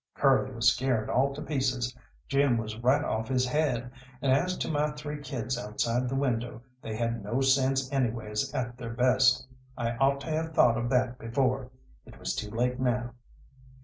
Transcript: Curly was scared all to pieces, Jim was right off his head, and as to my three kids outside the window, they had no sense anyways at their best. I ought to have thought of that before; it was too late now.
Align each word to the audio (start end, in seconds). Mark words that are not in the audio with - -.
Curly 0.15 0.49
was 0.51 0.73
scared 0.73 1.11
all 1.11 1.31
to 1.35 1.43
pieces, 1.43 1.95
Jim 2.27 2.57
was 2.57 2.75
right 2.79 3.03
off 3.03 3.27
his 3.27 3.45
head, 3.47 3.91
and 4.19 4.31
as 4.31 4.57
to 4.57 4.67
my 4.67 4.89
three 4.93 5.21
kids 5.21 5.59
outside 5.59 6.09
the 6.09 6.15
window, 6.15 6.63
they 6.81 6.95
had 6.95 7.23
no 7.23 7.39
sense 7.41 7.87
anyways 7.93 8.51
at 8.51 8.79
their 8.79 8.93
best. 8.93 9.47
I 9.77 9.91
ought 9.97 10.19
to 10.21 10.31
have 10.31 10.55
thought 10.55 10.75
of 10.79 10.89
that 10.89 11.19
before; 11.19 11.69
it 12.03 12.17
was 12.17 12.33
too 12.33 12.49
late 12.49 12.79
now. 12.79 13.13